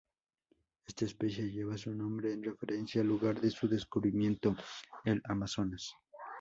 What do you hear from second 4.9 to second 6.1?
el Amazonas.